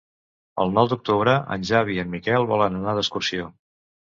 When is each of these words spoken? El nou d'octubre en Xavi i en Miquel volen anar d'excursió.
El 0.63 0.71
nou 0.77 0.87
d'octubre 0.93 1.35
en 1.57 1.67
Xavi 1.71 1.99
i 1.99 2.03
en 2.05 2.11
Miquel 2.17 2.51
volen 2.53 2.81
anar 2.81 2.97
d'excursió. 3.01 3.53